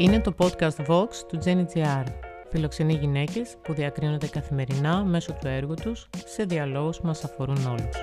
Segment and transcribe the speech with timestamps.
[0.00, 2.04] Είναι το podcast Vox του GenGR.
[2.50, 7.96] Φιλοξενεί γυναίκες που διακρίνονται καθημερινά μέσω του έργου τους σε διαλόγους που μας αφορούν όλους.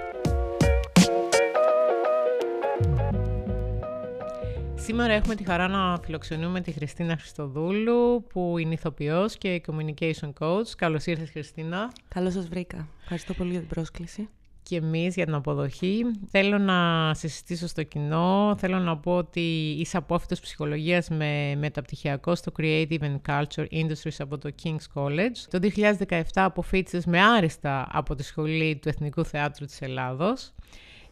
[4.75, 10.67] Σήμερα έχουμε τη χαρά να φιλοξενούμε τη Χριστίνα Χριστοδούλου, που είναι ηθοποιός και communication coach.
[10.77, 11.91] Καλώς ήρθες, Χριστίνα.
[12.07, 12.87] Καλώς σας βρήκα.
[13.01, 14.29] Ευχαριστώ πολύ για την πρόσκληση
[14.67, 16.03] και εμείς για την αποδοχή.
[16.29, 18.55] Θέλω να σε συστήσω στο κοινό.
[18.57, 24.37] Θέλω να πω ότι είσαι απόφυτος ψυχολογίας με μεταπτυχιακό στο Creative and Culture Industries από
[24.37, 25.37] το King's College.
[25.49, 25.59] Το
[26.07, 30.53] 2017 αποφύτησες με άριστα από τη Σχολή του Εθνικού Θεάτρου της Ελλάδος.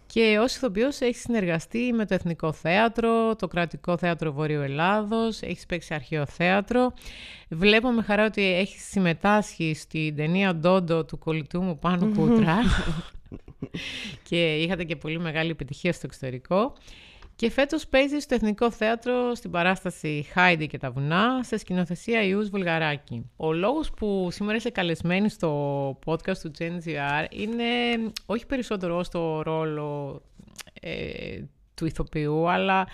[0.06, 5.66] Και ως ηθοποιός έχεις συνεργαστεί με το Εθνικό Θέατρο, το Κρατικό Θέατρο Βορείου Ελλάδος, έχεις
[5.66, 6.94] παίξει αρχαίο θέατρο.
[7.50, 12.58] Βλέπω με χαρά ότι έχεις συμμετάσχει στην ταινία Ντόντο του κολλητού μου Πάνου Κούτρα
[14.24, 16.74] και είχατε και πολύ μεγάλη επιτυχία στο εξωτερικό.
[17.36, 22.50] Και φέτος παίζει στο Εθνικό Θέατρο στην παράσταση Χάιντι και τα βουνά σε σκηνοθεσία Ιούς
[22.50, 23.30] Βουλγαράκη.
[23.36, 26.72] Ο λόγος που σήμερα είσαι καλεσμένη στο podcast του Gen
[27.30, 27.66] είναι
[28.26, 30.22] όχι περισσότερο ως το ρόλο
[30.82, 31.42] ε,
[31.76, 32.88] του ηθοποιού, αλλά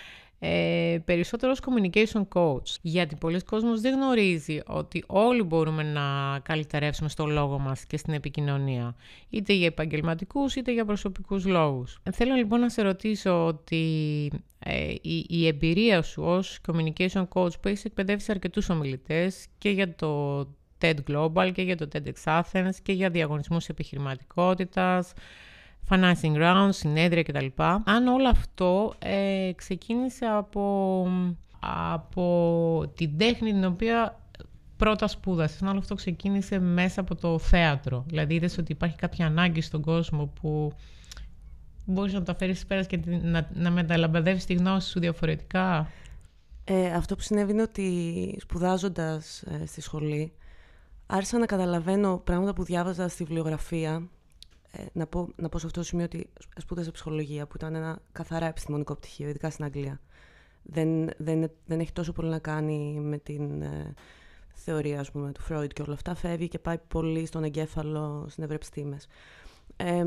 [0.44, 2.76] ε, περισσότερο ως communication coach.
[2.80, 8.12] Γιατί πολλοί κόσμος δεν γνωρίζει ότι όλοι μπορούμε να καλυτερεύσουμε στο λόγο μας και στην
[8.12, 8.96] επικοινωνία.
[9.28, 11.98] Είτε για επαγγελματικούς είτε για προσωπικούς λόγους.
[12.12, 17.68] Θέλω λοιπόν να σε ρωτήσω ότι ε, η, η, εμπειρία σου ως communication coach που
[17.68, 20.40] έχεις εκπαιδεύσει αρκετούς ομιλητές και για το
[20.80, 25.12] TED Global και για το TEDx Athens και για διαγωνισμούς επιχειρηματικότητας,
[25.88, 27.46] financing rounds, συνέδρια κτλ.
[27.84, 31.06] Αν όλο αυτό ε, ξεκίνησε από,
[31.60, 34.16] από την τέχνη την οποία
[34.76, 35.62] πρώτα σπούδασες.
[35.62, 38.04] Αν όλο αυτό ξεκίνησε μέσα από το θέατρο.
[38.06, 40.72] Δηλαδή είδες ότι υπάρχει κάποια ανάγκη στον κόσμο που
[41.86, 45.88] μπορείς να το φέρεις πέρας και να, να μεταλαμπαδεύεις τη γνώση σου διαφορετικά;
[46.64, 50.32] Ε, αυτό που συνέβη είναι ότι σπουδάζοντας ε, στη σχολή
[51.06, 54.08] άρχισα να καταλαβαίνω πράγματα που διάβαζα στη βιβλιογραφία
[54.74, 58.02] ε, να, πω, να πω σε αυτό το σημείο ότι σπούδασα ψυχολογία, που ήταν ένα
[58.12, 60.00] καθαρά επιστημονικό πτυχίο, ειδικά στην Αγγλία.
[60.62, 63.94] Δεν, δεν, δεν έχει τόσο πολύ να κάνει με την ε,
[64.54, 66.14] θεωρία ας πούμε, του Φρόιντ και όλα αυτά.
[66.14, 69.06] Φεύγει και πάει πολύ στον εγκέφαλο, στι νευρεπιστήμες.
[69.76, 70.04] Ε,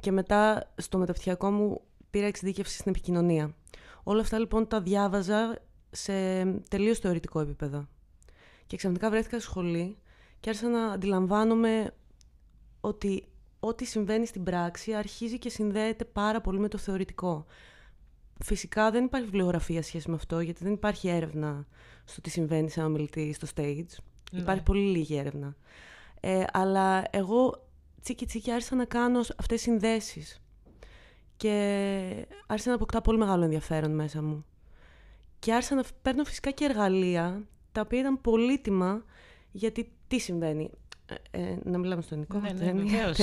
[0.00, 1.80] και μετά στο μεταπτυχιακό μου
[2.10, 3.54] πήρα εξειδίκευση στην επικοινωνία.
[4.02, 5.58] Όλα αυτά λοιπόν τα διάβαζα
[5.90, 7.86] σε τελείως θεωρητικό επίπεδο.
[8.66, 9.96] Και ξαφνικά βρέθηκα στη σχολή
[10.40, 11.94] και άρχισα να αντιλαμβάνομαι
[12.80, 13.24] ότι
[13.66, 17.46] ό,τι συμβαίνει στην πράξη αρχίζει και συνδέεται πάρα πολύ με το θεωρητικό.
[18.44, 21.66] Φυσικά δεν υπάρχει βιβλιογραφία σχέση με αυτό, γιατί δεν υπάρχει έρευνα
[22.04, 23.84] στο τι συμβαίνει σε ένα μιλητή στο stage.
[24.32, 24.40] Ναι.
[24.40, 25.56] Υπάρχει πολύ λίγη έρευνα.
[26.20, 27.66] Ε, αλλά εγώ
[28.02, 30.40] τσίκι τσίκι άρχισα να κάνω αυτές τις συνδέσεις.
[31.36, 34.44] Και άρχισα να αποκτά πολύ μεγάλο ενδιαφέρον μέσα μου.
[35.38, 39.04] Και άρχισα να παίρνω φυσικά και εργαλεία, τα οποία ήταν πολύτιμα,
[39.52, 40.70] γιατί τι συμβαίνει.
[41.06, 42.64] Ε, ε, να μιλάμε στον ελληνικό.
[42.64, 43.18] Ναι, ναι, βεβαίως.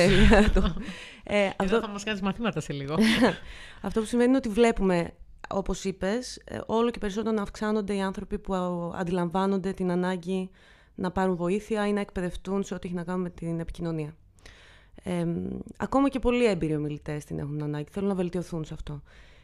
[1.23, 1.79] ε, αυτό...
[1.79, 2.95] θα μας κάνεις μαθήματα σε λίγο.
[3.81, 5.13] αυτό που σημαίνει είναι ότι βλέπουμε,
[5.49, 8.53] όπως είπες, ε, όλο και περισσότερο να αυξάνονται οι άνθρωποι που
[8.95, 10.49] αντιλαμβάνονται την ανάγκη
[10.95, 14.15] να πάρουν βοήθεια ή να εκπαιδευτούν σε ό,τι έχει να κάνει με την επικοινωνία.
[15.03, 15.25] Ε,
[15.77, 17.87] ακόμα και πολλοί έμπειροι ομιλητές την έχουν ανάγκη.
[17.91, 19.01] Θέλουν να βελτιωθούν σε αυτό.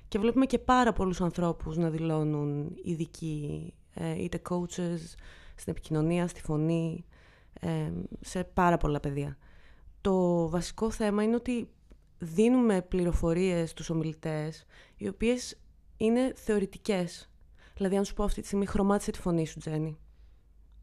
[0.08, 3.74] Και βλέπουμε και πάρα πολλούς ανθρώπους να δηλώνουν ειδικοί,
[4.18, 5.00] είτε coaches
[5.56, 7.06] στην επικοινωνία, στη φωνή,
[8.20, 9.38] σε πάρα πολλά παιδεία.
[10.02, 11.70] Το βασικό θέμα είναι ότι
[12.18, 14.66] δίνουμε πληροφορίες στους ομιλητές,
[14.96, 15.58] οι οποίες
[15.98, 17.30] είναι θεωρητικές.
[17.76, 19.98] Δηλαδή, αν σου πω αυτή τη στιγμή, χρωμάτισε τη φωνή σου, Τζένι.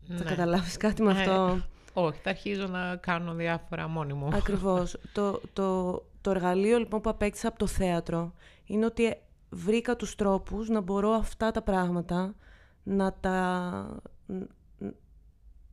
[0.09, 0.25] Θα ναι.
[0.25, 1.63] καταλάβεις κάτι με ε, αυτό.
[1.93, 4.29] όχι, θα αρχίζω να κάνω διάφορα μόνη μου.
[4.33, 4.97] Ακριβώς.
[5.15, 8.33] το, το, το εργαλείο λοιπόν που απέκτησα από το θέατρο
[8.65, 9.17] είναι ότι
[9.51, 12.35] βρήκα τους τρόπους να μπορώ αυτά τα πράγματα
[12.83, 14.01] να τα...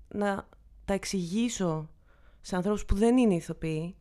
[0.08, 0.48] να
[0.86, 1.90] τα εξηγήσω
[2.42, 3.96] σε ανθρώπους που δεν είναι ηθοποιοί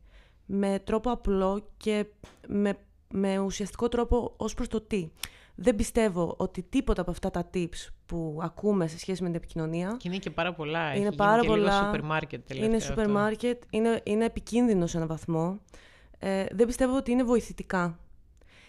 [0.45, 2.05] με τρόπο απλό και
[2.47, 2.77] με,
[3.13, 5.11] με ουσιαστικό τρόπο ως προς το τι.
[5.55, 9.95] Δεν πιστεύω ότι τίποτα από αυτά τα tips που ακούμε σε σχέση με την επικοινωνία.
[9.99, 10.95] Και είναι και πάρα πολλά.
[10.95, 11.83] Είναι Έχει πάρα και πολλά.
[11.85, 13.63] σούπερ μάρκετ Είναι σούπερ μάρκετ.
[13.69, 15.59] Είναι, είναι επικίνδυνο σε έναν βαθμό.
[16.19, 17.99] Ε, δεν πιστεύω ότι είναι βοηθητικά.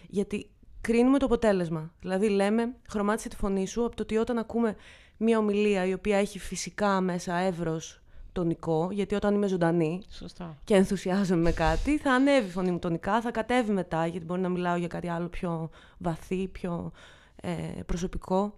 [0.07, 0.49] Γιατί
[0.81, 1.93] κρίνουμε το αποτέλεσμα.
[1.99, 4.75] Δηλαδή λέμε, χρωμάτισε τη φωνή σου από το ότι όταν ακούμε
[5.17, 8.01] μια ομιλία η οποία έχει φυσικά μέσα εύρος
[8.35, 10.57] τονικό, γιατί όταν είμαι ζωντανή Σωστά.
[10.63, 14.41] και ενθουσιάζομαι με κάτι, θα ανέβει η φωνή μου τονικά, θα κατέβει μετά, γιατί μπορεί
[14.41, 16.91] να μιλάω για κάτι άλλο πιο βαθύ, πιο
[17.41, 17.51] ε,
[17.85, 18.55] προσωπικό.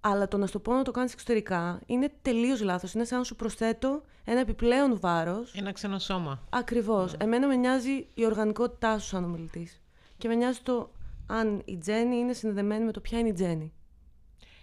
[0.00, 2.94] Αλλά το να στο πω να το κάνεις εξωτερικά είναι τελείως λάθος.
[2.94, 5.54] Είναι σαν να σου προσθέτω ένα επιπλέον βάρος.
[5.54, 6.42] Ένα ξένο σώμα.
[6.50, 7.12] Ακριβώς.
[7.12, 7.24] Ναι.
[7.24, 9.80] Εμένα με νοιάζει η οργανικότητά σου σαν ομιλητής.
[10.18, 10.90] Και με νοιάζει το
[11.26, 13.72] αν η Τζέννη είναι συνδεδεμένη με το ποια είναι η Τζέννη.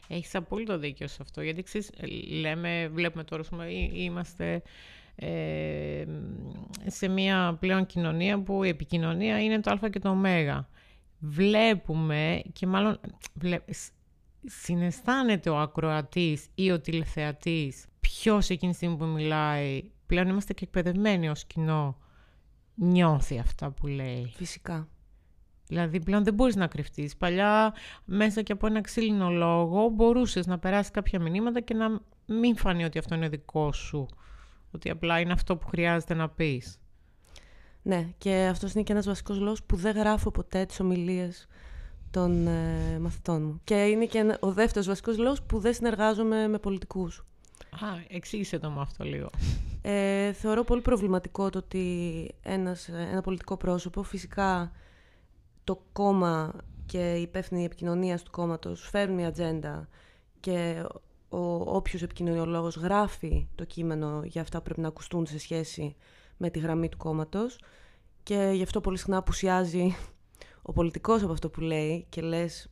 [0.07, 1.89] Έχεις απόλυτο δίκιο σε αυτό, γιατί ξέρεις,
[2.39, 3.43] λέμε, βλέπουμε τώρα,
[3.93, 4.61] είμαστε
[5.15, 6.05] ε,
[6.85, 10.65] σε μια πλέον κοινωνία που η επικοινωνία είναι το α και το ω.
[11.19, 12.99] Βλέπουμε και μάλλον
[13.33, 13.59] βλέ,
[14.45, 19.83] συναισθάνεται ο ακροατής ή ο τηλεθεατής ποιος εκείνη τη στιγμή που μιλάει.
[20.05, 21.97] Πλέον είμαστε και εκπαιδευμένοι ως κοινό.
[22.75, 24.31] Νιώθει αυτά που λέει.
[24.35, 24.87] Φυσικά.
[25.67, 27.17] Δηλαδή πλέον δεν μπορείς να κρυφτείς.
[27.17, 27.73] Παλιά
[28.05, 32.83] μέσα και από ένα ξύλινο λόγο μπορούσες να περάσεις κάποια μηνύματα και να μην φανεί
[32.83, 34.05] ότι αυτό είναι δικό σου.
[34.71, 36.79] Ότι απλά είναι αυτό που χρειάζεται να πεις.
[37.81, 41.47] Ναι, και αυτός είναι και ένας βασικός λόγος που δεν γράφω ποτέ τις ομιλίες
[42.11, 43.61] των ε, μαθητών μου.
[43.63, 47.25] Και είναι και ο δεύτερος βασικός λόγος που δεν συνεργάζομαι με πολιτικούς.
[47.71, 49.29] Α, εξήγησε το με αυτό λίγο.
[49.81, 54.71] Ε, θεωρώ πολύ προβληματικό το ότι ένας, ένα πολιτικό πρόσωπο, φυσικά
[55.65, 56.53] το κόμμα
[56.85, 59.87] και η υπεύθυνη επικοινωνίας του κόμματος φέρνουν μια ατζέντα
[60.39, 60.85] και
[61.29, 65.95] ο όποιος επικοινωνιολόγος γράφει το κείμενο για αυτά που πρέπει να ακουστούν σε σχέση
[66.37, 67.59] με τη γραμμή του κόμματος
[68.23, 69.95] και γι' αυτό πολύ συχνά απουσιάζει
[70.61, 72.69] ο πολιτικός από αυτό που λέει και λες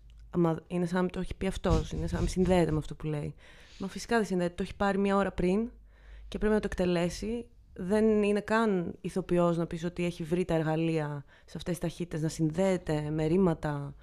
[0.67, 3.35] είναι σαν να το έχει πει αυτός, είναι σαν να συνδέεται με αυτό που λέει.
[3.77, 5.71] Μα φυσικά δεν συνδέεται, το έχει πάρει μια ώρα πριν
[6.27, 7.45] και πρέπει να το εκτελέσει.
[7.73, 12.21] Δεν είναι καν ηθοποιός να πεις ότι έχει βρει τα εργαλεία σε αυτές τις ταχύτητες,
[12.21, 13.95] να συνδέεται με ρήματα,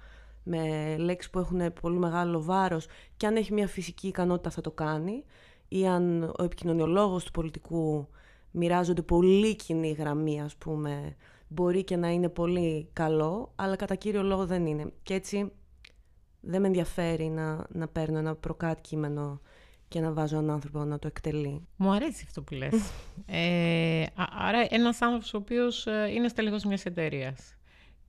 [0.43, 2.87] με λέξεις που έχουν πολύ μεγάλο βάρος.
[3.17, 5.23] Και αν έχει μια φυσική ικανότητα θα το κάνει
[5.67, 8.07] ή αν ο επικοινωνιολόγος του πολιτικού
[8.51, 11.15] μοιράζονται πολύ κοινή γραμμή ας πούμε
[11.47, 14.91] μπορεί και να είναι πολύ καλό αλλά κατά κύριο λόγο δεν είναι.
[15.03, 15.51] Και έτσι
[16.41, 19.41] δεν με ενδιαφέρει να, να παίρνω ένα προκάτ κείμενο
[19.91, 21.67] και να βάζω έναν άνθρωπο να το εκτελεί.
[21.75, 22.91] Μου αρέσει αυτό που λες.
[23.25, 27.55] ε, άρα ένας άνθρωπος ο οποίος ε, είναι στέλεχος μιας εταιρείας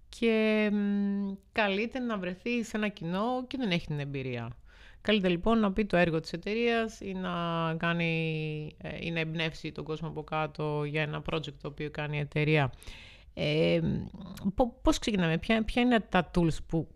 [0.09, 0.71] και
[1.53, 4.51] καλείται να βρεθεί σε ένα κοινό και δεν έχει την εμπειρία.
[5.01, 7.31] Καλείται λοιπόν να πει το έργο της εταιρείας ή να,
[7.79, 12.17] κάνει, ε, ή να εμπνεύσει τον κόσμο από κάτω για ένα project το οποίο κάνει
[12.17, 12.73] η εταιρεία.
[13.35, 13.81] Ε,
[14.83, 16.89] πώς ξεκινάμε, ποια, ποια είναι τα tools που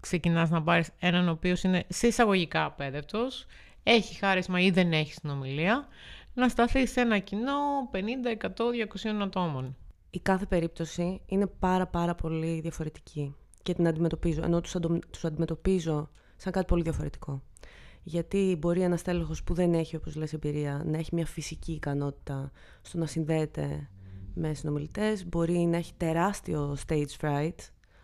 [0.00, 3.46] ξεκινάς να πάρεις έναν ο οποίος είναι σε εισαγωγικά απέδευτος,
[3.84, 5.86] έχει χάρισμα ή δεν έχει συνομιλία,
[6.34, 7.96] να σταθεί σε ένα κοινό 50,
[8.40, 9.76] 100, 200 ατόμων
[10.14, 15.24] η κάθε περίπτωση είναι πάρα πάρα πολύ διαφορετική και την αντιμετωπίζω, ενώ τους, αντο, τους
[15.24, 17.42] αντιμετωπίζω σαν κάτι πολύ διαφορετικό.
[18.02, 22.50] Γιατί μπορεί ένας τέλεχος που δεν έχει, όπως λες, εμπειρία, να έχει μια φυσική ικανότητα
[22.82, 23.88] στο να συνδέεται
[24.34, 27.58] με συνομιλητές, μπορεί να έχει τεράστιο stage fright,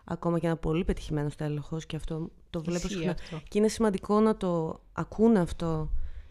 [0.05, 3.17] ακόμα και ένα πολύ πετυχημένος τέλεχος και αυτό το βλέπω συχνά.
[3.49, 5.91] Και είναι σημαντικό να το ακούνε αυτό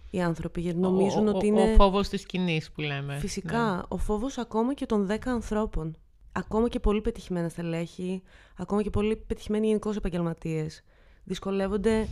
[0.09, 1.61] οι άνθρωποι, γιατί νομίζουν ο, ότι είναι...
[1.61, 3.17] Ο φόβος της σκηνής που λέμε.
[3.19, 3.81] Φυσικά, ναι.
[3.87, 5.97] ο φόβος ακόμα και των 10 ανθρώπων.
[6.31, 8.21] Ακόμα και πολύ πετυχημένα στελέχη,
[8.57, 10.83] ακόμα και πολύ πετυχημένοι γενικώς επαγγελματίες.
[11.23, 12.07] Δυσκολεύονται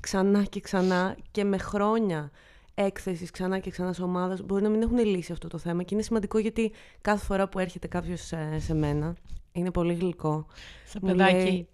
[0.00, 2.30] ξανά και ξανά και με χρόνια
[2.74, 5.82] έκθεσης ξανά και ξανά σε ομάδα μπορεί να μην έχουν λύσει αυτό το θέμα.
[5.82, 9.16] Και είναι σημαντικό γιατί κάθε φορά που έρχεται κάποιος σε, σε μένα,
[9.52, 10.46] είναι πολύ γλυκό.
[10.84, 11.68] Σαν παιδάκι.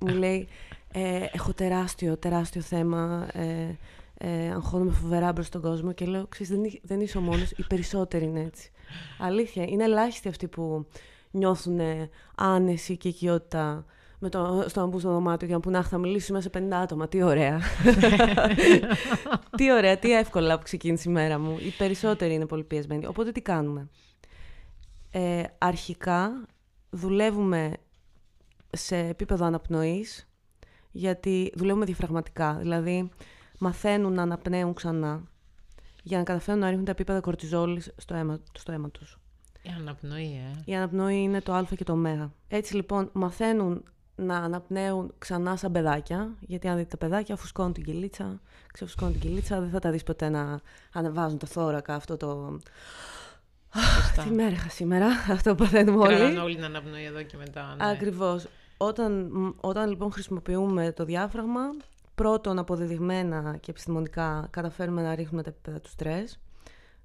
[0.00, 0.48] Μου λέει,
[0.92, 3.28] ε, έχω τεράστιο, τεράστιο θέμα.
[3.32, 3.76] Ε,
[4.14, 7.64] ε, αγχώνομαι φοβερά μπρος στον κόσμο και λέω: Ξέρεις, δεν, δεν είσαι ο μόνος, οι
[7.68, 8.70] περισσότεροι είναι έτσι.
[9.18, 10.86] Αλήθεια, είναι ελάχιστοι αυτοί που
[11.30, 11.80] νιώθουν
[12.34, 13.84] άνεση και οικειότητα
[14.22, 17.08] με το, στο να στο δωμάτιο για να πούνε Αχ, θα μιλήσουμε σε 50 άτομα.
[17.08, 17.60] Τι ωραία.
[19.56, 21.56] τι ωραία, τι εύκολα που ξεκίνησε η μέρα μου.
[21.60, 23.06] Οι περισσότεροι είναι πολύ πιεσμένοι.
[23.06, 23.88] Οπότε τι κάνουμε;
[25.10, 26.46] Ε, αρχικά
[26.90, 27.72] δουλεύουμε
[28.70, 30.29] σε επίπεδο αναπνοής
[30.90, 32.54] γιατί δουλεύουμε διαφραγματικά.
[32.54, 33.10] Δηλαδή,
[33.58, 35.22] μαθαίνουν να αναπνέουν ξανά
[36.02, 39.18] για να καταφέρουν να ρίχνουν τα επίπεδα κορτιζόλης στο αίμα, στο αίμα τους.
[39.62, 40.62] Η αναπνοή, ε.
[40.64, 42.30] Η αναπνοή είναι το α και το ω.
[42.48, 43.82] Έτσι λοιπόν μαθαίνουν
[44.16, 48.40] να αναπνέουν ξανά σαν παιδάκια, γιατί αν δείτε τα παιδάκια φουσκώνουν την κυλίτσα,
[48.72, 50.60] ξεφουσκώνουν την κυλίτσα, δεν θα τα δεις ποτέ να
[50.92, 52.58] ανεβάζουν το θώρακα, αυτό το...
[54.24, 56.16] Τι μέρα είχα σήμερα, αυτό που παθαίνουμε όλοι.
[56.16, 57.74] Κράταν όλη την αναπνοή εδώ και μετά.
[57.76, 57.90] Ναι.
[57.90, 58.46] Ακριβώς.
[58.82, 61.60] Όταν, όταν λοιπόν χρησιμοποιούμε το διάφραγμα,
[62.14, 66.40] πρώτον αποδεδειγμένα και επιστημονικά καταφέρουμε να ρίχνουμε τα επίπεδα του στρες,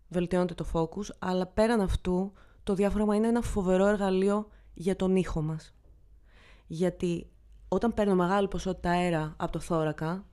[0.08, 5.42] βελτιώνεται το focus, αλλά πέραν αυτού το διάφραγμα είναι ένα φοβερό εργαλείο για τον ήχο
[5.42, 5.74] μας.
[6.68, 7.28] Γιατί
[7.68, 10.26] όταν παίρνω μεγάλη ποσότητα αέρα από το θώρακα,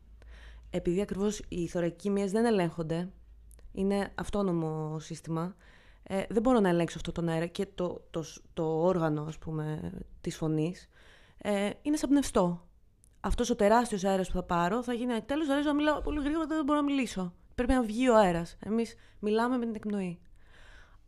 [0.71, 3.09] επειδή ακριβώς οι θωρακικοί μύες δεν ελέγχονται,
[3.73, 5.55] είναι αυτόνομο σύστημα,
[6.03, 9.93] ε, δεν μπορώ να ελέγξω αυτό τον αέρα και το, το, το, όργανο, ας πούμε,
[10.21, 10.89] της φωνής,
[11.43, 12.67] ε, είναι πνευστό
[13.25, 15.47] αυτός ο τεράστιος αέρας που θα πάρω θα γίνει τέλος.
[15.47, 17.33] Θα να μιλάω πολύ γρήγορα, δεν μπορώ να μιλήσω.
[17.55, 18.57] Πρέπει να βγει ο αέρας.
[18.61, 20.21] Εμείς μιλάμε με την εκπνοή.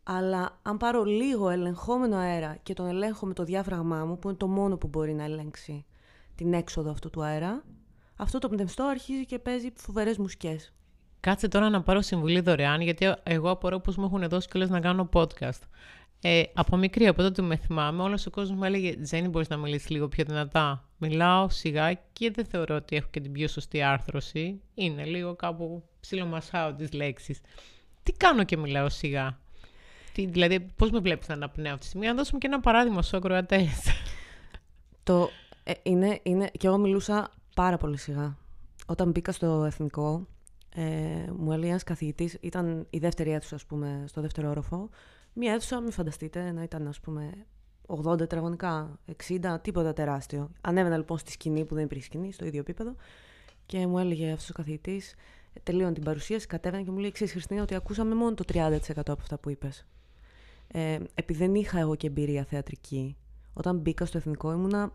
[0.03, 4.37] Αλλά αν πάρω λίγο ελεγχόμενο αέρα και τον ελέγχω με το διάφραγμά μου, που είναι
[4.37, 5.85] το μόνο που μπορεί να ελέγξει
[6.35, 7.63] την έξοδο αυτού του αέρα,
[8.15, 10.73] αυτό το πνευστό αρχίζει και παίζει φοβερές μουσικές.
[11.19, 14.79] Κάτσε τώρα να πάρω συμβουλή δωρεάν, γιατί εγώ απορώ πως μου έχουν δώσει κιόλας να
[14.79, 15.61] κάνω podcast.
[16.27, 19.57] Ε, από μικρή, από τότε με θυμάμαι, όλος ο κόσμος μου έλεγε Τζένι, μπορείς να
[19.57, 20.89] μιλήσεις λίγο πιο δυνατά.
[20.97, 24.61] Μιλάω σιγά και δεν θεωρώ ότι έχω και την πιο σωστή άρθρωση.
[24.73, 27.41] Είναι λίγο κάπου ψιλομασάω τις λέξεις.
[28.03, 29.39] Τι κάνω και μιλάω σιγά;
[30.13, 33.01] Τι, δηλαδή, πώς με βλέπεις να αναπνέω αυτή τη στιγμή; Να δώσουμε και ένα παράδειγμα
[33.01, 33.91] στους ακροατές.
[35.03, 35.29] Το,
[35.63, 38.37] ε, είναι, είναι, και εγώ μιλούσα πάρα πολύ σιγά.
[38.85, 40.27] Όταν μπήκα στο εθνικό,
[40.75, 40.81] ε,
[41.37, 44.89] μου έλεγε ένας καθηγητής, ήταν η δεύτερη αίθουσα, ας πούμε, στο δεύτερο όροφο.
[45.37, 47.45] Μία αίθουσα, μην φανταστείτε, να ήταν, ας πούμε,
[47.87, 50.49] 80 τετραγωνικά, 60, τίποτα τεράστιο.
[50.61, 52.95] Ανέβαινα λοιπόν στη σκηνή που δεν υπήρχε σκηνή, στο ίδιο επίπεδο.
[53.65, 55.15] Και μου έλεγε αυτός ο καθηγητής,
[55.63, 59.21] τελείωνε την παρουσίαση, κατέβαινε και μου λέει: Ξέρεις, Χριστίνα, ότι ακούσαμε μόνο το 30% από
[59.21, 59.85] αυτά που είπες.
[60.67, 63.17] Ε, επειδή δεν είχα εγώ και εμπειρία θεατρική,
[63.53, 64.91] όταν μπήκα στο εθνικό ήμουνα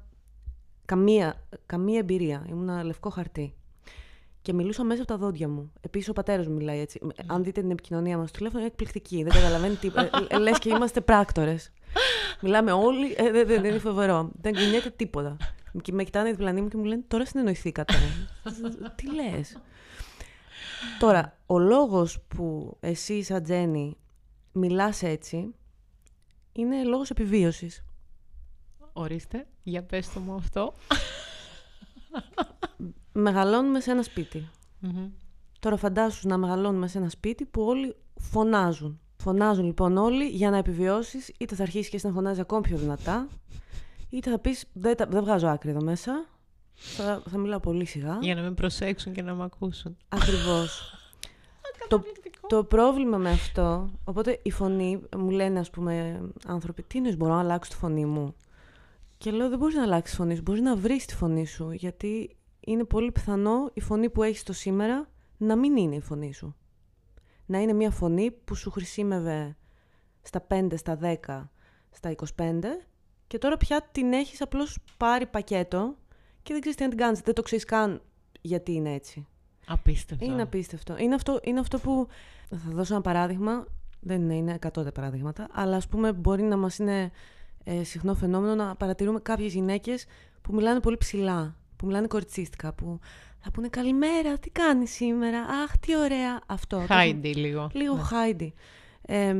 [0.84, 2.46] καμία, καμία εμπειρία.
[2.48, 3.54] Ήμουνα λευκό χαρτί.
[4.42, 5.72] Και μιλούσα μέσα από τα δόντια μου.
[5.80, 7.00] Επίσης, ο πατέρας μου μιλάει έτσι.
[7.26, 9.22] Αν δείτε την επικοινωνία μας στο τηλέφωνο, είναι εκπληκτική.
[9.22, 10.26] Δεν καταλαβαίνει τίποτα.
[10.28, 11.72] Ε, ε, Λες και είμαστε πράκτορες.
[12.40, 13.14] Μιλάμε όλοι.
[13.16, 14.30] Ε, δεν, δεν, είναι φοβερό.
[14.40, 15.36] Δεν κουνιέται τίποτα.
[15.82, 17.94] Και με κοιτάνε οι διπλανοί μου και μου λένε Τώρα συνεννοηθήκατε.
[18.94, 19.58] Τι λες;
[20.98, 23.96] Τώρα, ο λόγος που εσύ, σαν Τζέννη,
[24.52, 25.54] μιλάς έτσι
[26.52, 27.84] είναι λόγος επιβίωσης.
[28.92, 30.74] Ορίστε, για πες το μου αυτό.
[33.12, 34.04] Μεγαλώνουμε σε ένα
[35.60, 39.00] Τώρα φαντάσου να μεγαλώνουμε σε ένα σπίτι που όλοι φωνάζουν.
[39.16, 43.28] Φωνάζουν λοιπόν όλοι για να επιβιώσεις, είτε θα αρχίσεις και να φωνάζεις ακόμη πιο δυνατά,
[44.10, 46.26] είτε θα πεις δεν, δεν βγάζω άκρη εδώ μέσα,
[46.74, 48.18] θα, θα μιλάω πολύ σιγά.
[48.20, 49.96] Για να με προσέξουν και να με ακούσουν.
[50.08, 50.94] Ακριβώς.
[51.88, 52.02] το,
[52.46, 57.34] το πρόβλημα με αυτό, οπότε η φωνή, μου λένε ας πούμε άνθρωποι, τι είναι, μπορώ
[57.34, 58.34] να αλλάξω τη φωνή μου;
[59.18, 61.70] Και λέω δεν μπορείς να αλλάξεις τη φωνή σου, μπορείς να βρεις τη φωνή σου,
[61.70, 66.34] γιατί είναι πολύ πιθανό η φωνή που έχεις το σήμερα να μην είναι η φωνή
[66.34, 66.54] σου.
[67.46, 69.56] Να είναι μια φωνή που σου χρησιμεύε
[70.22, 71.48] στα 5, στα 10,
[71.90, 72.60] στα 25
[73.26, 75.96] και τώρα πια την έχεις απλώς πάρει πακέτο
[76.42, 77.20] και δεν ξέρεις τι να την κάνεις.
[77.20, 78.02] Δεν το ξέρεις καν
[78.40, 79.26] γιατί είναι έτσι.
[79.66, 80.24] Απίστευτο.
[80.24, 80.96] Είναι απίστευτο.
[80.98, 82.06] Είναι αυτό, είναι αυτό που...
[82.48, 83.66] Θα δώσω ένα παράδειγμα.
[84.00, 85.48] Δεν είναι, είναι 100 παραδείγματα.
[85.52, 87.10] Αλλά ας πούμε μπορεί να μας είναι
[87.64, 90.06] ε, συχνό φαινόμενο να παρατηρούμε κάποιες γυναίκες
[90.42, 92.98] που μιλάνε πολύ ψηλά που μιλάνε κοριτσίστικα, που
[93.38, 96.84] θα πούνε καλημέρα, τι κάνεις σήμερα, αχ, τι ωραία αυτό.
[96.86, 97.70] Χάιντι λίγο.
[97.72, 98.02] Λίγο ναι.
[98.02, 98.54] χάιντι.
[99.02, 99.36] Ε,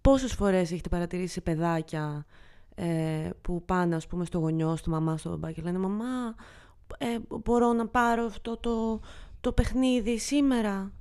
[0.00, 2.26] πόσες φορές έχετε παρατηρήσει παιδάκια
[2.74, 6.34] ε, που πάνε, ας πούμε, στο γονιό, στο μαμά, στο μπαμπά και λένε «Μαμά,
[6.98, 9.00] ε, μπορώ να πάρω αυτό το,
[9.40, 10.92] το παιχνίδι σήμερα»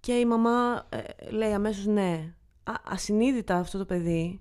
[0.00, 2.34] και η μαμά ε, λέει αμέσως «Ναι».
[2.64, 4.40] Α, ασυνείδητα αυτό το παιδί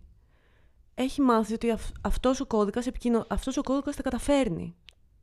[1.00, 3.26] έχει μάθει ότι αυ, αυτός ο κώδικας, επικοινω...
[3.28, 4.76] αυτός ο κώδικας τα καταφέρνει.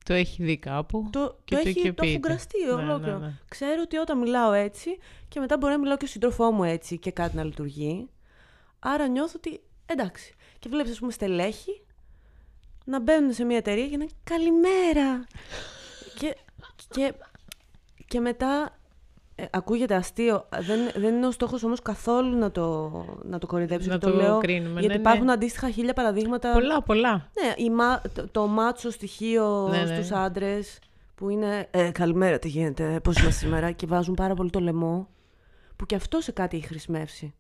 [0.05, 1.09] Το έχει δει κάπου.
[1.13, 3.19] Το, και το, το έχει, το έχουν ναι, ολόκληρο.
[3.19, 3.33] Ναι, ναι.
[3.49, 6.99] Ξέρω ότι όταν μιλάω έτσι και μετά μπορεί να μιλάω και στον σύντροφό μου έτσι
[6.99, 8.09] και κάτι να λειτουργεί.
[8.79, 10.35] Άρα νιώθω ότι εντάξει.
[10.59, 11.83] Και βλέπεις, ας πούμε, στελέχη
[12.85, 15.27] να μπαίνουν σε μια εταιρεία και να καλημέρα.
[16.19, 16.37] και,
[16.91, 17.15] και,
[18.07, 18.79] και μετά
[19.35, 20.49] ε, ακούγεται αστείο.
[20.61, 22.91] Δεν, δεν είναι ο στόχος όμως καθόλου να το,
[23.23, 23.91] να το κορυδέψω.
[23.91, 24.39] Να το, το λέω.
[24.39, 25.33] Κρίνουμε, γιατί ναι, υπάρχουν ναι.
[25.33, 26.53] αντίστοιχα χίλια παραδείγματα.
[26.53, 27.31] Πολλά, πολλά.
[27.43, 27.71] Ναι, η,
[28.13, 29.95] το, το μάτσο στοιχείο ναι, ναι.
[29.95, 30.79] στους άντρες
[31.15, 35.09] που είναι ε, «Καλημέρα, τι γίνεται, πώς είμαστε σήμερα» και βάζουν πάρα πολύ το λαιμό,
[35.77, 37.35] που και αυτό σε κάτι έχει χρησιμεύσει.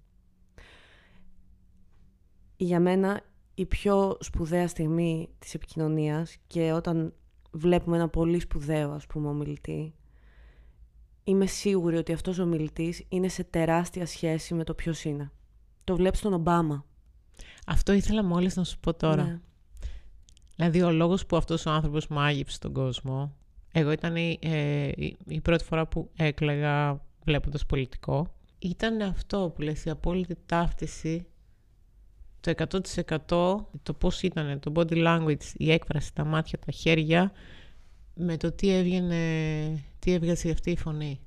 [2.56, 3.20] Για μένα
[3.54, 7.14] η πιο σπουδαία στιγμή της επικοινωνίας και όταν
[7.50, 9.94] βλέπουμε ένα πολύ σπουδαίο ας πούμε ομιλητή
[11.25, 15.31] είμαι σίγουρη ότι αυτός ο μιλητής είναι σε τεράστια σχέση με το ποιος είναι.
[15.85, 16.85] Το βλέπεις στον Ομπάμα.
[17.66, 19.25] Αυτό ήθελα μόλις να σου πω τώρα.
[19.25, 19.40] Ναι.
[20.57, 23.37] Δηλαδή ο λόγος που αυτός ο άνθρωπος μάγειψε τον κόσμο,
[23.73, 24.90] εγώ ήταν η, ε,
[25.26, 31.26] η, πρώτη φορά που έκλαιγα βλέποντας πολιτικό, ήταν αυτό που λες η απόλυτη ταύτιση
[32.40, 32.52] το
[33.28, 37.33] 100% το πώς ήταν το body language, η έκφραση, τα μάτια, τα χέρια
[38.14, 39.16] με το τι έβγαινε,
[39.99, 41.21] τι έβγαζε αυτή η φωνή.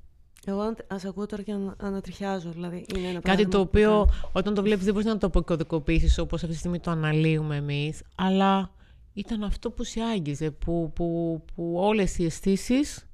[0.44, 2.50] Εγώ ας ακούω τώρα και να ανατριχιάζω.
[2.50, 6.42] Δηλαδή είναι ένα Κάτι το οποίο όταν το βλέπεις δεν μπορείς να το αποκωδικοποιήσεις όπως
[6.42, 8.70] αυτή τη στιγμή το αναλύουμε εμείς, αλλά
[9.12, 13.06] ήταν αυτό που σε άγγιζε, που, που, που όλες οι αισθήσεις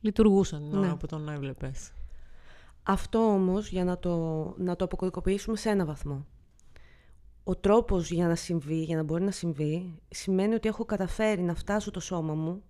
[0.00, 0.96] λειτουργούσαν την ώρα ναι.
[0.96, 1.90] που τον έβλεπες.
[2.82, 4.14] Αυτό όμως για να το,
[4.58, 6.26] να το αποκωδικοποιήσουμε σε ένα βαθμό.
[7.44, 11.54] Ο τρόπος για να συμβεί, για να μπορεί να συμβεί, σημαίνει ότι έχω καταφέρει να
[11.54, 12.62] φτάσω το σώμα μου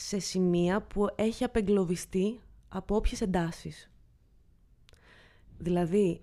[0.00, 3.90] σε σημεία που έχει απεγκλωβιστεί από όποιες εντάσεις.
[5.58, 6.20] Δηλαδή,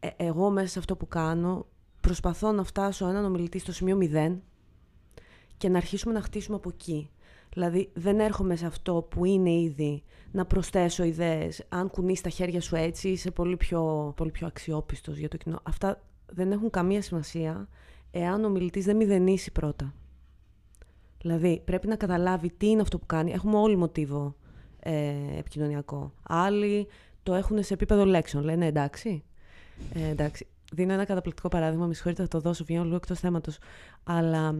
[0.00, 1.66] ε, εγώ μέσα σε αυτό που κάνω
[2.00, 4.36] προσπαθώ να φτάσω έναν ομιλητή στο σημείο 0
[5.56, 7.10] και να αρχίσουμε να χτίσουμε από εκεί.
[7.52, 10.02] Δηλαδή δεν έρχομαι σε αυτό που είναι ήδη
[10.32, 11.64] να προσθέσω ιδέες.
[11.68, 15.60] Αν κουνείς τα χέρια σου έτσι είσαι πολύ πιο, πολύ πιο αξιόπιστος για το κοινό.
[15.62, 17.68] Αυτά δεν έχουν καμία σημασία
[18.10, 19.94] εάν ο μιλητής δεν μηδενίσει πρώτα.
[21.20, 23.32] Δηλαδή πρέπει να καταλάβει τι είναι αυτό που κάνει.
[23.32, 24.34] Έχουμε όλοι μοτίβο
[24.80, 26.12] ε, επικοινωνιακό.
[26.22, 26.86] Άλλοι
[27.22, 28.44] το έχουν σε επίπεδο λέξεων.
[28.44, 29.24] Λένε εντάξει.
[29.94, 30.46] Ε, εντάξει.
[30.72, 33.58] Δίνω ένα καταπληκτικό παράδειγμα, με συγχωρείτε θα το δώσω, βγαίνω λίγο εκτός θέματος.
[34.04, 34.54] Αλλά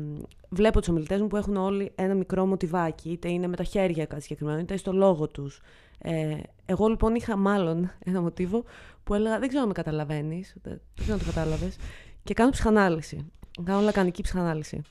[0.49, 4.07] βλέπω τους ομιλητές μου που έχουν όλοι ένα μικρό μοτιβάκι, είτε είναι με τα χέρια
[4.07, 5.61] κάτι συγκεκριμένο, είτε στο λόγο τους.
[5.99, 8.65] Ε, εγώ λοιπόν είχα μάλλον ένα μοτίβο
[9.05, 11.77] που έλεγα: Δεν ξέρω αν με καταλαβαίνεις, δεν ξέρω αν το κατάλαβες.
[12.23, 13.33] Και κάνω ψυχανάλυση.
[13.65, 14.83] Κάνω λακανική ψυχανάλυση.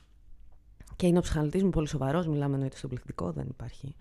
[0.96, 3.94] Και είναι ο ψυχαναλυτής μου πολύ σοβαρός, μιλάμε εννοείται στο πληθυντικό, δεν υπάρχει.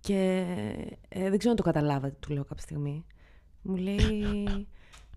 [0.00, 0.46] Και
[1.08, 3.04] ε, δεν ξέρω αν το καταλάβατε, του λέω κάποια στιγμή.
[3.62, 4.66] Μου λέει.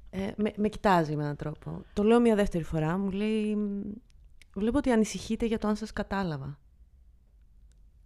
[0.09, 1.81] Ε, με, με κοιτάζει με έναν τρόπο.
[1.93, 2.97] Το λέω μια δεύτερη φορά.
[2.97, 3.57] Μου λέει.
[4.55, 6.59] Βλέπω ότι ανησυχείτε για το αν σας κατάλαβα.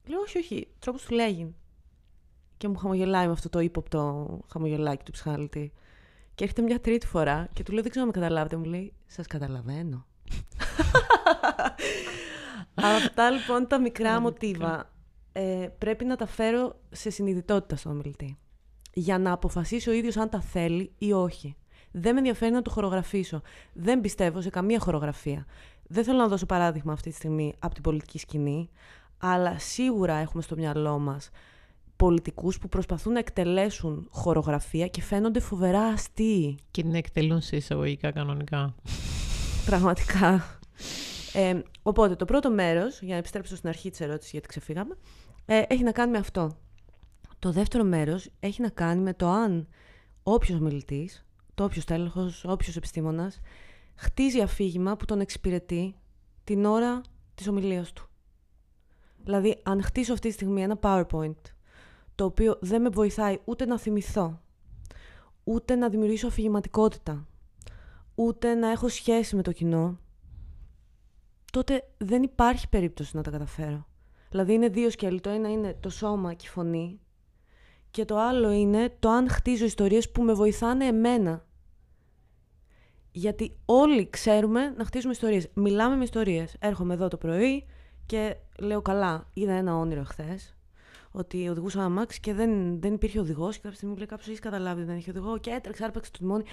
[0.08, 0.68] Λέω, όχι, όχι.
[0.80, 1.56] Τρόπος του λέγει.
[2.58, 5.72] Και μου χαμογελάει με αυτό το ύποπτο χαμογελάκι του ψυχαναλυτή.
[6.36, 8.56] Και έρχεται μια τρίτη φορά και του λέω: Δεν ξέρω αν με καταλάβετε.
[8.56, 10.06] Μου λέει: Σας καταλαβαίνω.
[12.74, 14.92] Αυτά λοιπόν τα μικρά μοτίβα
[15.32, 18.38] ε, πρέπει να τα φέρω σε συνειδητότητα στον ομιλητή.
[18.94, 21.56] Για να αποφασίσει ο ίδιος αν τα θέλει ή όχι.
[21.92, 23.42] Δεν με ενδιαφέρει να το χορογραφήσω.
[23.74, 25.46] Δεν πιστεύω σε καμία χορογραφία.
[25.88, 28.70] Δεν θέλω να δώσω παράδειγμα αυτή τη στιγμή από την πολιτική σκηνή,
[29.18, 31.30] αλλά σίγουρα έχουμε στο μυαλό μας
[31.96, 36.58] πολιτικούς που προσπαθούν να εκτελέσουν χορογραφία και φαίνονται φοβερά αστείοι.
[36.72, 38.76] Και την εκτελούν σε εισαγωγικά κανονικά.
[39.66, 40.60] Πραγματικά.
[41.34, 44.98] Ε, οπότε το πρώτο μέρος, για να επιστρέψω στην αρχή της ερώτησης γιατί ξεφύγαμε,
[45.46, 46.58] ε, έχει να κάνει με αυτό.
[47.40, 49.68] Το δεύτερο μέρος έχει να κάνει με το αν
[50.24, 53.40] όποιος μιλητής, το όποιος τέλεχος, όποιος επιστήμονας,
[53.96, 55.96] χτίζει αφήγημα που τον εξυπηρετεί
[56.44, 57.02] την ώρα
[57.36, 58.08] της ομιλίας του.
[59.24, 61.42] Δηλαδή, αν χτίσω αυτή τη στιγμή ένα PowerPoint,
[62.16, 64.42] το οποίο δεν με βοηθάει ούτε να θυμηθώ,
[65.44, 67.28] ούτε να δημιουργήσω αφηγηματικότητα,
[68.16, 70.00] ούτε να έχω σχέση με το κοινό,
[71.54, 73.88] τότε δεν υπάρχει περίπτωση να τα καταφέρω.
[74.30, 75.22] Δηλαδή είναι δύο σκέλη.
[75.22, 77.00] Το ένα είναι το σώμα και η φωνή
[77.92, 81.46] και το άλλο είναι το αν χτίζω ιστορίες που με βοηθάνε εμένα.
[83.12, 85.50] Γιατί όλοι ξέρουμε να χτίζουμε ιστορίες.
[85.54, 86.56] Μιλάμε με ιστορίες.
[86.60, 87.66] Έρχομαι εδώ το πρωί
[88.06, 90.56] και λέω καλά, είδα ένα όνειρο χθες.
[91.12, 93.56] Ότι οδηγούσα αμάξι και δεν, δεν υπήρχε οδηγός.
[93.56, 95.38] Και κάποια στιγμή μου λέει κάποιος: Έχεις καταλάβει, δεν έχει οδηγό.
[95.38, 96.44] Και έτρεξα, άρπαξε το τιμόνι.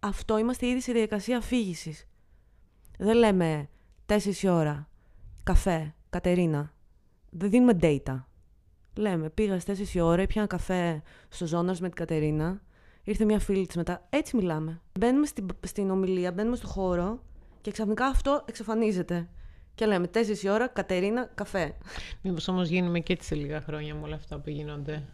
[0.00, 2.08] Αυτό είμαστε ήδη σε διαδικασία αφήγησης.
[2.98, 3.68] Δεν λέμε
[4.06, 4.18] 4
[4.50, 4.88] ώρα,
[5.42, 6.72] καφέ, Κατερίνα.
[7.30, 8.22] Δεν δίνουμε data.
[8.96, 12.62] Λέμε, πήγα στις 4 ώρα, έπιανα καφέ στο Ζώνας με την Κατερίνα.
[13.04, 14.06] Ήρθε μια φίλη της μετά.
[14.10, 14.80] Έτσι μιλάμε.
[14.98, 17.22] Μπαίνουμε στην, στην ομιλία, μπαίνουμε στο χώρο
[17.60, 19.28] και ξαφνικά αυτό εξαφανίζεται.
[19.74, 20.18] Και λέμε 4
[20.50, 21.76] ώρα, Κατερίνα, καφέ.
[22.22, 25.04] Μήπως όμως γίνουμε και έτσι σε λίγα χρόνια με όλα αυτά που γίνονται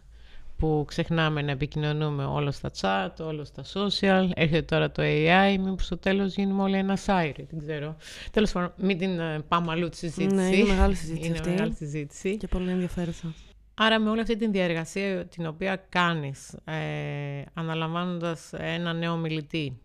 [0.63, 5.85] που ξεχνάμε να επικοινωνούμε όλος στα chat, όλος στα social, έρχεται τώρα το AI, μήπως
[5.85, 7.95] στο τέλος γίνουμε όλοι ένα site, δεν ξέρω.
[8.31, 10.35] Τέλος πάντων, μην την ε, πάμε αλλού τη συζήτηση.
[10.35, 11.49] Ναι, είναι μεγάλη συζήτηση είναι αυτή.
[11.49, 12.37] μεγάλη συζήτηση.
[12.37, 13.33] Και πολύ ενδιαφέρουσα.
[13.73, 19.79] Άρα με όλη αυτή την διαργασία την οποία κάνεις, ε, αναλαμβάνοντας ένα νέο μιλητή,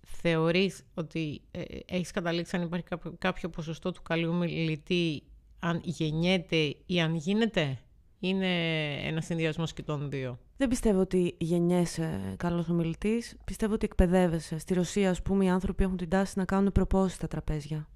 [0.00, 5.22] θεωρείς ότι ε, έχεις καταλήξει αν υπάρχει κάποιο, κάποιο ποσοστό του καλού μιλητή,
[5.58, 7.78] αν γεννιέται ή αν γίνεται;
[8.28, 10.38] Είναι ένας συνδυασμός και των δύο.
[10.56, 13.36] Δεν πιστεύω ότι γεννιέσαι καλός ομιλητής.
[13.44, 14.58] Πιστεύω ότι εκπαιδεύεσαι.
[14.58, 17.88] Στη Ρωσία, ας πούμε, οι άνθρωποι έχουν την τάση να κάνουν προπόσει στα τραπέζια.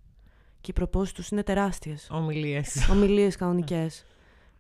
[0.61, 2.09] Και οι προπόσει τους είναι τεράστιες.
[2.11, 2.77] Ομιλίες.
[2.93, 4.05] Ομιλίες κανονικές.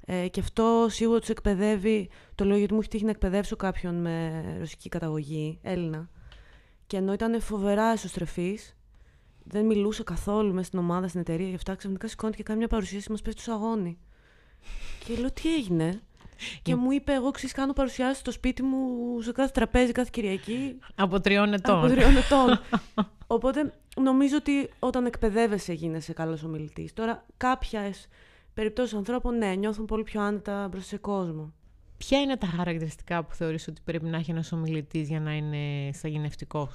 [0.00, 2.08] ε, και αυτό σίγουρα τους εκπαιδεύει.
[2.34, 6.10] Το λέω γιατί μου έχει τύχει να εκπαιδεύσω κάποιον με ρωσική καταγωγή, Έλληνα.
[6.86, 8.76] Και ενώ ήταν φοβερά εσωστρεφής,
[9.44, 11.48] δεν μιλούσε καθόλου μέσα στην ομάδα, στην εταιρεία.
[11.48, 13.98] Γι' αυτά ξαφνικά σηκώνεται και κάνει μια παρουσίαση μας πέφτει του αγώνη.
[15.04, 16.00] Και λέω τι έγινε;
[16.62, 18.78] Και μου είπε, εγώ ξέρεις, κάνω παρουσιάσεις στο σπίτι μου
[19.20, 20.78] σε κάθε τραπέζι κάθε Κυριακή.
[20.94, 21.78] Από τριών ετών.
[21.78, 22.60] Από τριών ετών.
[23.36, 26.92] Οπότε νομίζω ότι όταν εκπαιδεύεσαι γίνεσαι καλός ομιλητής.
[26.92, 28.08] Τώρα, κάποιες
[28.54, 31.52] περιπτώσεις ανθρώπων, ναι, νιώθουν πολύ πιο άνετα μπροστά σε κόσμο.
[31.96, 35.92] Ποια είναι τα χαρακτηριστικά που θεωρείς ότι πρέπει να έχει ένας ομιλητής για να είναι
[35.92, 36.70] σαγηνευτικό.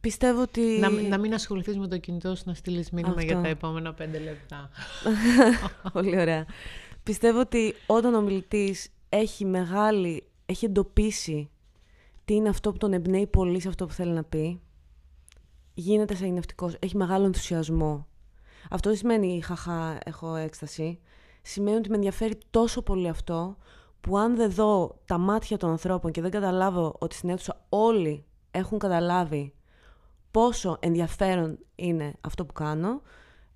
[0.00, 0.60] Πιστεύω ότι.
[0.60, 4.18] Να, να μην ασχοληθείς με το κινητό σου να στείλεις μήνυμα για τα επόμενα πέντε
[4.18, 4.70] λεπτά.
[5.92, 6.46] πολύ ωραία.
[7.02, 11.50] Πιστεύω ότι όταν ο μιλητής έχει μεγάλη, έχει εντοπίσει
[12.24, 14.60] τι είναι αυτό που τον εμπνέει πολύ σε αυτό που θέλει να πει,
[15.74, 18.06] γίνεται σαγηνευτικός, έχει μεγάλο ενθουσιασμό.
[18.70, 21.00] Αυτό δεν σημαίνει χαχά έχω έκσταση.
[21.42, 23.56] Σημαίνει ότι με ενδιαφέρει τόσο πολύ αυτό
[24.00, 28.24] που αν δεν δω τα μάτια των ανθρώπων και δεν καταλάβω ότι στην αίθουσα όλοι
[28.50, 29.54] έχουν καταλάβει
[30.30, 33.00] πόσο ενδιαφέρον είναι αυτό που κάνω,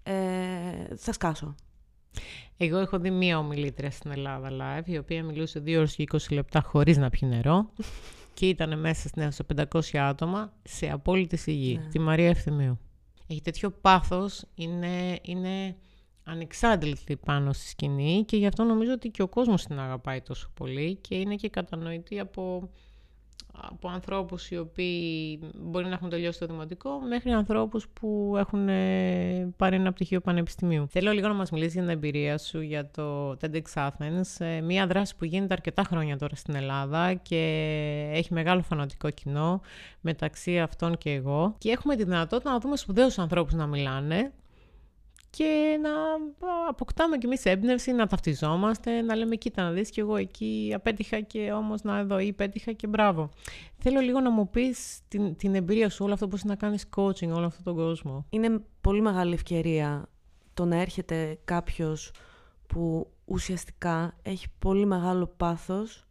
[0.03, 1.55] ε, θα σκάσω.
[2.57, 6.19] Εγώ έχω δει μία ομιλήτρια στην Ελλάδα live, η οποία μιλούσε 2 ώρες και 20
[6.31, 7.71] λεπτά χωρίς να πιει νερό
[8.35, 11.77] και ήταν μέσα στην αίθουσα 500 άτομα σε απόλυτη σιγή.
[11.77, 11.89] Ναι.
[11.89, 12.79] Τη Μαρία Ευθυμίου.
[13.27, 15.77] Έχει τέτοιο πάθος, είναι, είναι
[16.25, 20.51] ανεξάντλητη πάνω στη σκηνή και γι' αυτό νομίζω ότι και ο κόσμος την αγαπάει τόσο
[20.55, 22.71] πολύ και είναι και κατανοητή από
[23.61, 29.53] από ανθρώπους οι οποίοι μπορεί να έχουν τελειώσει το δημοτικό μέχρι ανθρώπους που έχουν ε,
[29.57, 30.89] πάρει ένα πτυχίο πανεπιστημίου.
[30.89, 34.87] Θέλω λίγο να μας μιλήσεις για την εμπειρία σου για το TEDx Athens, ε, μια
[34.87, 37.37] δράση που γίνεται αρκετά χρόνια τώρα στην Ελλάδα και
[38.13, 39.61] έχει μεγάλο φανατικό κοινό
[40.01, 41.55] μεταξύ αυτών και εγώ.
[41.59, 44.33] Και έχουμε τη δυνατότητα να δούμε σπουδαίους ανθρώπους να μιλάνε
[45.37, 45.91] και να
[46.69, 51.21] αποκτάμε κι εμείς έμπνευση, να ταυτιζόμαστε, να λέμε κοίτα να δεις και εγώ εκεί απέτυχα
[51.21, 53.31] και όμως να εδώ ή πέτυχα και μπράβο.
[53.79, 56.89] Θέλω λίγο να μου πεις την, την εμπειρία σου, όλο αυτό που είναι να κάνεις
[56.97, 58.27] coaching, όλο αυτόν τον κόσμο.
[58.29, 60.09] Είναι πολύ μεγάλη ευκαιρία
[60.55, 62.11] το να έρχεται κάποιος
[62.67, 66.05] που ουσιαστικά έχει πολύ μεγάλο πάθος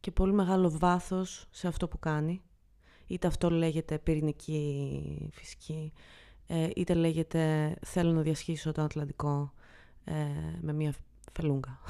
[0.00, 2.42] και πολύ μεγάλο βάθος σε αυτό που κάνει.
[3.06, 5.92] Είτε αυτό λέγεται πυρηνική φυσική,
[6.50, 9.52] ε, είτε λέγεται θέλω να διασχίσω τον Ατλαντικό
[10.04, 10.12] ε,
[10.60, 10.94] με μία
[11.32, 11.78] φελούγκα.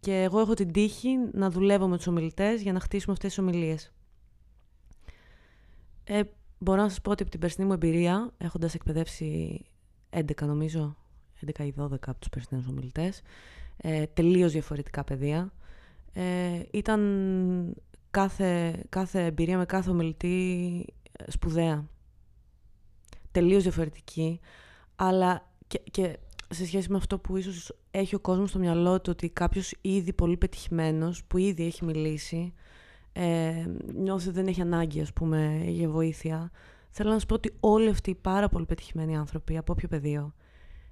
[0.00, 3.38] και εγώ έχω την τύχη να δουλεύω με τους ομιλητές για να χτίσουμε αυτές τις
[3.38, 3.92] ομιλίες.
[6.04, 6.22] Ε,
[6.58, 9.60] μπορώ να σας πω ότι από την περσινή μου εμπειρία, έχοντας εκπαιδεύσει
[10.10, 10.96] 11 νομίζω,
[11.46, 13.22] 11 ή 12 από τους περσινούς ομιλητές,
[13.76, 15.52] ε, τελείως διαφορετικά παιδεία,
[16.12, 17.02] ε, ήταν
[18.10, 20.84] κάθε, κάθε εμπειρία με κάθε ομιλητή
[21.26, 21.88] σπουδαία.
[23.30, 24.40] Τελείως διαφορετική,
[24.96, 29.10] αλλά και, και σε σχέση με αυτό που ίσως έχει ο κόσμος στο μυαλό του
[29.12, 32.52] ότι κάποιος ήδη πολύ πετυχημένος, που ήδη έχει μιλήσει,
[33.12, 36.50] ε, νιώθει ότι δεν έχει ανάγκη ας πούμε για βοήθεια.
[36.90, 40.34] Θέλω να σου πω ότι όλοι αυτοί οι πάρα πολύ πετυχημένοι άνθρωποι από όποιο πεδίο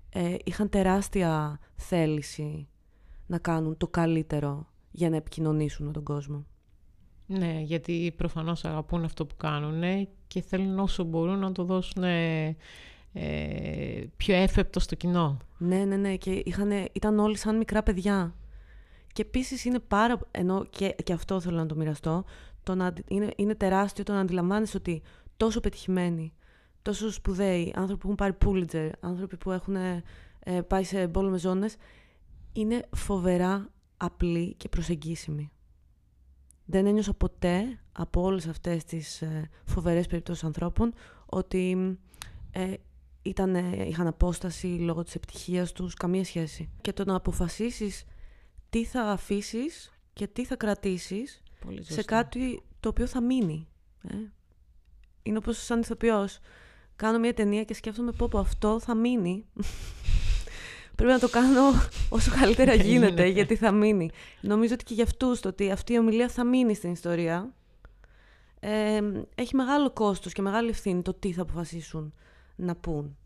[0.08, 2.68] ε, είχαν τεράστια θέληση
[3.26, 6.46] να κάνουν το καλύτερο για να επικοινωνήσουν με τον κόσμο.
[7.26, 12.56] Ναι, γιατί προφανώς αγαπούν αυτό που κάνουν και θέλουν όσο μπορούν να το δώσουν ε,
[14.16, 15.36] πιο έφεπτο στο κοινό.
[15.58, 16.16] Ναι, ναι, ναι.
[16.16, 18.34] Και είχαν, ήταν όλοι σαν μικρά παιδιά.
[19.12, 20.18] Και επίσης είναι πάρα...
[20.30, 22.24] Ενώ και, και αυτό θέλω να το μοιραστώ.
[22.62, 25.02] Το να, είναι, είναι τεράστιο το να αντιλαμβάνεσαι ότι
[25.36, 26.32] τόσο πετυχημένοι,
[26.82, 30.02] τόσο σπουδαίοι, άνθρωποι που έχουν πάρει Pulitzer, άνθρωποι που έχουν ε,
[30.60, 31.76] πάει σε πόλεμες ζώνες,
[32.52, 35.50] είναι φοβερά απλοί και προσεγγίσιμοι.
[36.64, 40.94] Δεν ένιωσα ποτέ από όλες αυτές τις ε, φοβερές περιπτώσεις ανθρώπων
[41.26, 41.98] ότι
[42.50, 42.72] ε,
[43.22, 43.54] ήταν,
[43.88, 46.70] είχαν απόσταση λόγω της επιτυχίας τους, καμία σχέση.
[46.80, 48.04] Και το να αποφασίσεις
[48.70, 51.42] τι θα αφήσεις και τι θα κρατήσεις
[51.80, 53.68] σε κάτι το οποίο θα μείνει.
[54.02, 54.16] Ε.
[55.22, 56.38] Είναι όπως σαν ηθοποιός.
[56.96, 59.46] Κάνω μια ταινία και σκέφτομαι πω, πω αυτό θα μείνει.
[60.96, 61.60] Πρέπει να το κάνω
[62.08, 64.10] όσο καλύτερα γίνεται, γιατί θα μείνει.
[64.40, 67.54] Νομίζω ότι και για αυτούς το ότι αυτή η ομιλία θα μείνει στην ιστορία
[68.66, 69.00] ε,
[69.34, 72.12] έχει μεγάλο κόστος και μεγάλη ευθύνη το τι θα αποφασίσουν
[72.56, 73.16] να πούν.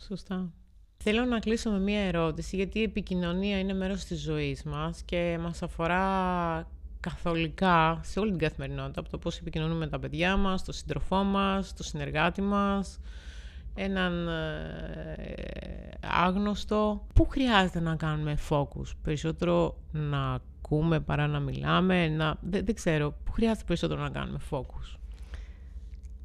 [0.00, 0.52] Σωστά.
[0.96, 5.38] Θέλω να κλείσω με μία ερώτηση, γιατί η επικοινωνία είναι μέρος της ζωής μας και
[5.40, 6.68] μας αφορά
[7.00, 11.22] καθολικά σε όλη την καθημερινότητα, από το πώς επικοινωνούμε με τα παιδιά μας, το σύντροφό
[11.22, 12.98] μας, το συνεργάτη μας,
[13.76, 15.14] έναν ε,
[16.00, 17.06] άγνωστο.
[17.14, 22.36] Πού χρειάζεται να κάνουμε focus, περισσότερο να ακούμε παρά να μιλάμε, να...
[22.40, 24.98] Δεν, δεν ξέρω, πού χρειάζεται περισσότερο να κάνουμε focus.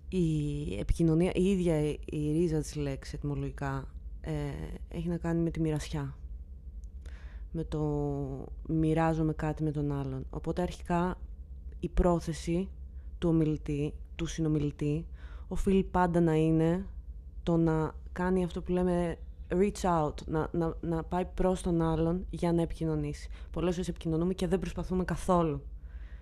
[0.09, 3.87] Η επικοινωνία, η ίδια η ρίζα της λέξης ετοιμολογικά
[4.21, 4.31] ε,
[4.87, 6.15] έχει να κάνει με τη μοιρασιά.
[7.51, 7.81] Με το
[8.67, 10.25] μοιράζομαι κάτι με τον άλλον.
[10.29, 11.17] Οπότε αρχικά
[11.79, 12.69] η πρόθεση
[13.17, 15.05] του ομιλητή, του συνομιλητή,
[15.47, 16.85] οφείλει πάντα να είναι
[17.43, 19.17] το να κάνει αυτό που λέμε
[19.49, 23.29] reach out, να, να, να πάει προς τον άλλον για να επικοινωνήσει.
[23.51, 25.61] Πολλές φορές επικοινωνούμε και δεν προσπαθούμε καθόλου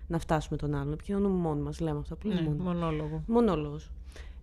[0.06, 0.92] να φτάσουμε τον άλλον.
[0.92, 2.40] Επικοινωνούμε μόνοι μας, λέμε αυτό που λέμε.
[2.40, 3.22] Ναι, μονόλογο.
[3.26, 3.90] Μονόλογος.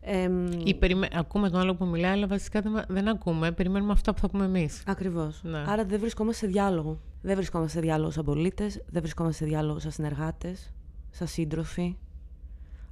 [0.01, 0.29] Ε,
[0.63, 1.07] Ή περιμέ...
[1.13, 3.51] ακούμε τον άλλο που μιλάει, αλλά βασικά δεν ακούμε.
[3.51, 4.83] Περιμένουμε αυτά που θα πούμε εμείς.
[4.85, 5.41] Ακριβώς.
[5.43, 5.63] Ναι.
[5.67, 6.99] Άρα δεν βρισκόμαστε σε διάλογο.
[7.21, 10.73] Δεν βρισκόμαστε σε διάλογο σαν πολίτες, δεν βρισκόμαστε σε διάλογο σαν συνεργάτες,
[11.09, 11.97] σαν σύντροφοι,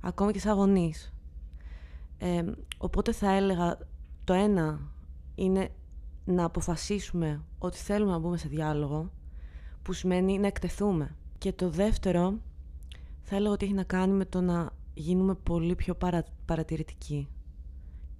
[0.01, 1.13] ακόμα και σαν γονείς.
[2.17, 2.43] Ε,
[2.77, 3.77] οπότε θα έλεγα
[4.23, 4.79] το ένα
[5.35, 5.69] είναι
[6.25, 9.11] να αποφασίσουμε ότι θέλουμε να μπούμε σε διάλογο
[9.81, 11.15] που σημαίνει να εκτεθούμε.
[11.37, 12.39] Και το δεύτερο
[13.21, 17.27] θα έλεγα ότι έχει να κάνει με το να γίνουμε πολύ πιο παρα, παρατηρητικοί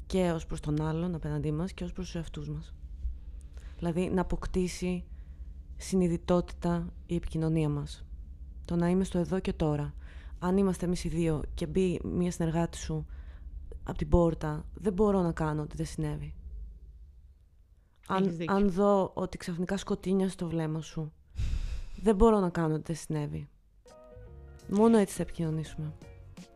[0.06, 2.74] και ως προς τον άλλον απέναντί μας και ως προς τους εαυτούς μας.
[3.78, 5.04] Δηλαδή να αποκτήσει
[5.78, 8.06] συνειδητότητα η επικοινωνία μας.
[8.66, 9.94] Το να είμαι στο εδώ και τώρα.
[10.40, 13.06] Αν είμαστε εμείς οι δύο και μπει μία συνεργάτη σου
[13.86, 16.34] από την πόρτα, δεν μπορώ να κάνω ότι δεν συνέβη.
[18.08, 21.14] αν, αν δω ότι ξαφνικά σκοτίνια στο βλέμμα σου,
[22.02, 23.50] δεν μπορώ να κάνω ότι δεν συνέβη.
[24.70, 25.94] Μόνο έτσι θα επικοινωνήσουμε.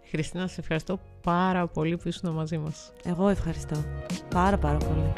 [0.10, 2.92] Χριστίνα, σε ευχαριστώ πάρα πολύ που ήσουν μαζί μας.
[3.04, 3.84] Εγώ ευχαριστώ.
[4.30, 5.14] Πάρα πάρα πολύ.